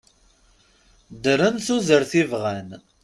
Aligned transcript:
Ddren 1.13 1.55
tudert 1.65 2.11
i 2.21 2.23
bɣan. 2.31 2.69